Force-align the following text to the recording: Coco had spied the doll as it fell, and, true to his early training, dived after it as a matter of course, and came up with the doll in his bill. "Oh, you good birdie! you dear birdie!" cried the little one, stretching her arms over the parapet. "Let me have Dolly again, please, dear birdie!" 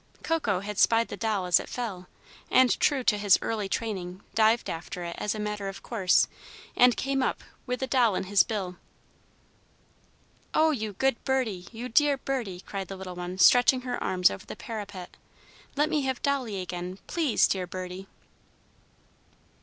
Coco 0.23 0.61
had 0.61 0.79
spied 0.79 1.09
the 1.09 1.15
doll 1.15 1.45
as 1.45 1.59
it 1.59 1.69
fell, 1.69 2.07
and, 2.49 2.79
true 2.79 3.03
to 3.03 3.19
his 3.19 3.37
early 3.39 3.69
training, 3.69 4.23
dived 4.33 4.67
after 4.67 5.03
it 5.03 5.13
as 5.19 5.35
a 5.35 5.39
matter 5.39 5.67
of 5.67 5.83
course, 5.83 6.27
and 6.75 6.97
came 6.97 7.21
up 7.21 7.43
with 7.67 7.81
the 7.81 7.85
doll 7.85 8.15
in 8.15 8.23
his 8.23 8.41
bill. 8.41 8.77
"Oh, 10.55 10.71
you 10.71 10.93
good 10.93 11.23
birdie! 11.23 11.67
you 11.71 11.87
dear 11.87 12.17
birdie!" 12.17 12.61
cried 12.61 12.87
the 12.87 12.95
little 12.95 13.13
one, 13.15 13.37
stretching 13.37 13.81
her 13.81 14.03
arms 14.03 14.31
over 14.31 14.47
the 14.47 14.55
parapet. 14.55 15.15
"Let 15.75 15.87
me 15.91 16.01
have 16.01 16.23
Dolly 16.23 16.61
again, 16.61 16.97
please, 17.05 17.47
dear 17.47 17.67
birdie!" 17.67 18.07